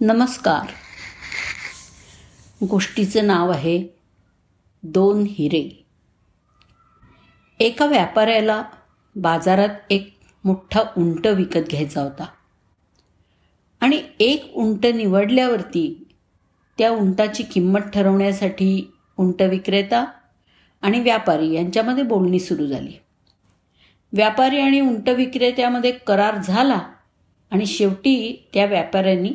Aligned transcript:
नमस्कार. 0.00 0.66
गोष्टीचं 2.66 3.26
नाव 3.26 3.50
आहे 3.50 3.88
दोन 4.82 5.24
हिरे. 5.28 5.86
एका 7.60 7.86
व्यापाऱ्याला 7.86 8.64
बाजारात 9.16 9.68
एक 9.90 10.18
मोठा 10.44 10.80
उंट 10.96 11.26
विकत 11.26 11.68
घ्यायचा 11.70 12.02
होता. 12.02 12.26
आणि 13.80 14.02
एक 14.20 14.52
उंट 14.54 14.86
निवडल्यावरती 14.86 16.08
त्या 16.78 16.90
उंटाची 16.90 17.42
किंमत 17.42 17.80
ठरवण्यासाठी 17.80 18.92
उंट 19.16 19.42
विक्रेता 19.42 20.04
आणि 20.82 21.00
व्यापारी 21.00 21.52
यांच्यामध्ये 21.52 22.04
बोलणी 22.04 22.40
सुरू 22.40 22.66
झाली. 22.66 22.92
व्यापारी 24.12 24.60
आणि 24.60 24.80
उंट 24.80 25.08
विक्रेत्यामध्ये 25.08 25.92
करार 25.92 26.36
झाला 26.36 26.80
आणि 27.50 27.66
शेवटी 27.66 28.48
त्या 28.54 28.66
व्यापाऱ्यांनी 28.66 29.32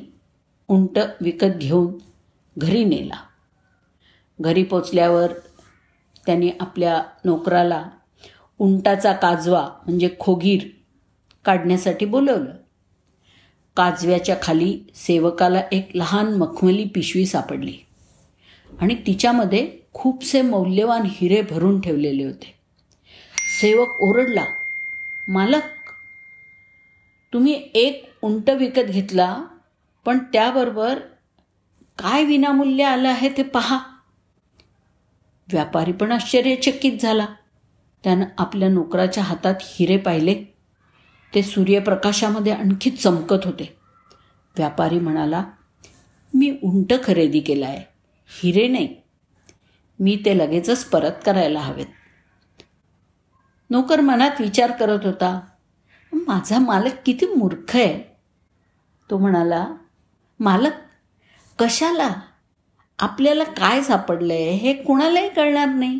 उंट 0.68 1.00
विकत 1.22 1.58
घेऊन 1.58 1.94
घरी 2.58 2.84
नेला. 2.84 3.16
घरी 4.40 4.64
पोचल्यावर 4.64 5.32
त्याने 6.26 6.50
आपल्या 6.60 7.04
नोकराला 7.26 7.84
उंटाचा 8.60 9.14
काजवा 9.14 9.68
म्हणजे 9.86 10.10
खोगीर 10.20 10.68
काढण्यासाठी 11.46 12.06
बोलवलं. 12.06 12.54
काजव्याच्या 13.78 14.36
खाली 14.42 14.80
सेवकाला 14.96 15.62
एक 15.72 15.90
लहान 15.96 16.34
मखमली 16.34 16.86
पिशवी 16.86 17.26
सापडली 17.26 17.78
आणि 18.82 18.96
तिच्यामध्ये 19.08 19.78
खूपसे 19.94 20.42
मौल्यवान 20.42 21.02
हिरे 21.06 21.42
भरून 21.42 21.82
ठेवलेले 21.82 22.24
होते. 22.24 22.54
सेवक 23.62 24.02
ओरडला 24.02 24.46
मालक 25.28 25.92
तुम्ही 27.34 27.70
एक 27.74 28.06
उंट 28.22 28.50
विकत 28.50 28.90
घेतला 28.90 29.46
पण 30.06 30.18
त्याबरोबर 30.18 31.00
काय 32.00 32.24
विनामूल्य 32.24 32.84
आलं 32.84 33.10
आहे 33.10 33.30
ते 33.30 33.44
पहा. 33.44 33.80
व्यापारी 35.52 35.92
पण 35.92 36.12
आश्चर्यचकित 36.12 37.00
झाला. 37.02 37.26
त्यानं 38.04 38.26
आपल्या 38.38 38.70
नोकराच्या 38.70 39.24
हातात 39.24 39.56
हिरे 39.62 39.98
पाहिले. 39.98 40.44
ते 41.36 41.44
सूर्यप्रकाशामध्ये 41.44 42.54
आणखी 42.54 42.90
चमकत 42.90 43.46
होते. 43.46 43.78
व्यापारी 44.58 45.00
म्हणाला 45.00 45.44
मी 46.34 46.58
उंट 46.64 46.94
खरेदी 47.04 47.40
केला 47.40 47.68
आहे 47.68 47.86
हिरे 48.28 48.68
नाही. 48.68 48.96
मी 50.00 50.22
ते 50.26 50.38
लगेचच 50.38 50.86
परत 50.86 51.12
करायला 51.26 51.60
हवेत. 51.60 51.86
नोकर 53.70 54.02
मनात 54.02 54.32
विचार 54.40 54.72
करत 54.72 55.00
होता 55.04 55.42
माझा 56.14 56.60
मालक 56.60 56.92
किती 57.06 57.26
मूर्ख 57.26 57.76
आहे. 57.76 58.18
तो 59.10 59.18
म्हणाला 59.18 59.68
मालक 60.44 60.72
कशाला? 61.60 62.14
आपल्याला 63.00 63.44
काय 63.44 63.82
सापडलंय 63.82 64.50
हे 64.50 64.74
कुणालाही 64.74 65.30
कळणार 65.30 65.68
नाही. 65.68 66.00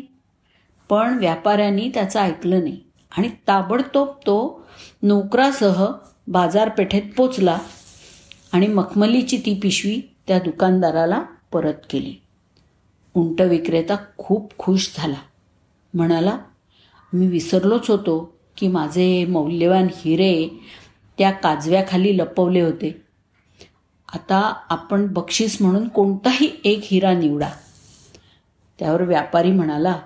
पण 0.88 1.18
व्यापाऱ्यांनी 1.18 1.90
त्याचं 1.94 2.20
ऐकलं 2.20 2.62
नाही 2.62 2.80
आणि 3.18 3.30
ताबडतोब 3.48 4.08
तो 4.08 4.66
नोकरासह 5.02 5.86
बाजारपेठेत 6.28 7.02
पोचला 7.16 7.58
आणि 8.52 8.66
मखमलीची 8.66 9.36
ती 9.36 9.60
पिशवी 9.62 10.00
त्या 10.28 10.38
दुकानदाराला 10.38 11.22
परत 11.52 11.74
केली. 11.90 12.14
उंट 13.14 13.42
विक्रेता 13.42 13.96
खूप 14.18 14.52
खुश 14.58 14.94
झाला. 14.96 15.18
म्हणाला 15.94 16.38
मी 17.12 17.26
विसरलोच 17.26 17.90
होतो 17.90 18.38
की 18.56 18.68
माझे 18.68 19.24
मौल्यवान 19.24 19.86
हिरे 19.96 20.48
त्या 21.18 21.30
काजव्याखाली 21.30 22.18
लपवले 22.18 22.60
होते. 22.60 23.03
आता 24.14 24.54
आपण 24.70 25.06
बक्षीस 25.06 25.62
म्हणून 25.62 25.88
कोणताही 25.88 26.60
एक 26.64 26.80
हिरा 26.82 27.14
निवडा. 27.14 27.48
त्यावर 28.78 29.02
व्यापारी 29.02 29.52
म्हणाला 29.52 30.00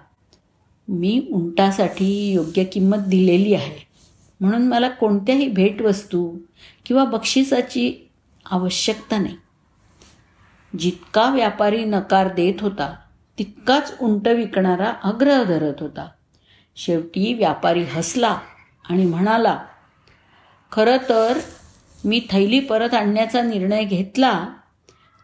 मी 0.89 1.28
उंटासाठी 1.33 2.33
योग्य 2.33 2.64
किंमत 2.64 2.97
दिलेली 2.97 3.55
आहे. 3.55 3.86
म्हणून 4.41 4.68
मला 4.68 4.89
कोणत्याही 4.89 5.48
भेटवस्तू 5.48 6.39
किंवा 6.86 7.05
बक्षिसाची 7.05 8.11
आवश्यकता 8.47 9.18
नाही. 9.18 9.36
जितका 10.79 11.30
व्यापारी 11.35 11.85
नकार 11.85 12.29
देत 12.35 12.55
होता 12.61 12.97
तितकाच 13.39 13.97
उंट 14.01 14.29
विकणारा 14.29 14.92
आग्रह 15.02 15.42
धरत 15.42 15.74
होता. 15.80 16.08
शेवटी 16.77 17.35
व्यापारी 17.35 17.83
हसला 17.83 18.39
आणि 18.91 19.07
म्हणाला 19.07 19.64
खरं 20.73 20.97
तर 21.08 21.39
मी 22.05 22.20
थैली 22.31 22.61
परत 22.61 22.95
आणण्याचा 22.95 23.42
निर्णय 23.42 23.85
घेतला 23.85 24.48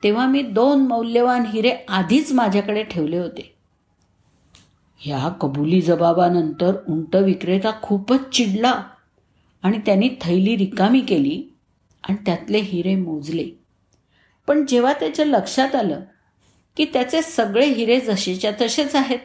तेव्हा 0.03 0.27
मी 0.27 0.43
दोन 0.43 0.87
मौल्यवान 0.87 1.45
हिरे 1.47 1.73
आधीच 1.89 2.33
माझ्याकडे 2.33 2.83
ठेवले 2.83 3.19
होते. 3.19 3.55
ह्या 4.99 5.29
कबुली 5.29 5.81
जबाबानंतर 5.81 6.77
उंट 6.89 7.17
विक्रेता 7.17 7.71
खूपच 7.83 8.29
चिडला 8.33 8.83
आणि 9.63 9.79
त्यांनी 9.79 10.09
थैली 10.21 10.57
रिकामी 10.57 11.01
केली 11.01 11.43
आणि 12.05 12.17
त्यातले 12.27 12.59
हिरे 12.59 12.95
मोजले. 12.97 13.49
पण 14.47 14.65
जेव्हा 14.67 14.93
त्याच्या 14.93 15.27
लक्षात 15.27 15.75
आलं 15.75 16.01
की 16.77 16.85
त्याचे 16.85 17.23
सगळे 17.23 17.67
हिरे 17.67 18.01
जसेच्या 18.01 18.51
तसेच 18.61 18.95
आहेत 18.97 19.19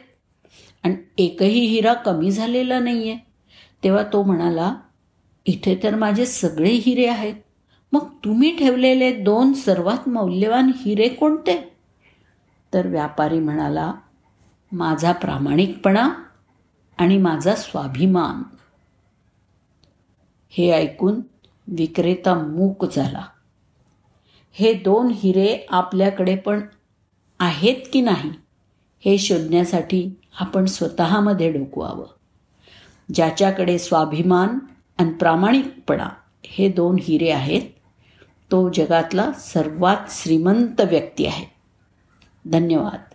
आणि 0.82 0.96
एकही 1.18 1.60
हिरा 1.60 1.92
कमी 1.92 2.30
झालेला 2.30 2.78
नाही 2.78 3.10
आहे 3.10 3.18
तेव्हा 3.84 4.02
तो 4.02 4.22
म्हणाला 4.22 4.74
इथे 5.46 5.80
तर 5.82 5.94
माझे 5.94 6.26
सगळे 6.26 6.70
हिरे 6.70 7.06
आहेत. 7.06 7.34
मग 7.92 8.06
तुम्ही 8.24 8.56
ठेवलेले 8.56 9.12
दोन 9.12 9.52
सर्वात 9.52 10.08
मौल्यवान 10.08 10.72
हिरे 10.76 11.08
कोणते? 11.08 11.72
तर 12.74 12.86
व्यापारी 12.86 13.38
म्हणाला 13.38 13.94
माझा 14.72 15.12
प्रामाणिकपणा 15.12 16.10
आणि 16.98 17.18
माझा 17.18 17.54
स्वाभिमान. 17.54 18.42
हे 20.48 20.70
ऐकून 20.70 21.20
विक्रेता 21.66 22.34
मूक 22.34 22.84
झाला. 22.94 23.24
हे 24.52 24.72
दोन 24.72 25.12
हिरे 25.14 25.66
आपल्याकडे 25.70 26.36
पण 26.36 26.60
आहेत 27.38 27.76
की 27.92 28.00
नाही 28.00 28.30
हे 29.04 29.18
शोधण्यासाठी 29.18 30.10
आपण 30.40 30.64
स्वतःमध्ये 30.64 31.52
डोकवावं. 31.52 32.06
ज्याच्याकडे 33.14 33.78
स्वाभिमान 33.78 34.58
आणि 35.00 35.10
प्रामाणिकपणा 35.10 36.08
हे 36.44 36.68
दोन 36.68 36.96
हिरे 37.02 37.30
आहेत. 37.30 37.62
तो 38.50 38.70
जगातला 38.74 39.32
सर्वात 39.32 39.96
श्रीमंत 40.08 40.80
व्यक्ती 40.80 41.26
आहे. 41.26 41.46
धन्यवाद. 42.50 43.09